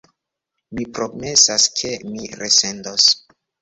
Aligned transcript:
Mi 0.77 0.85
promesas, 0.95 1.69
ke 1.83 1.95
mi 2.09 2.35
resendos. 2.43 3.11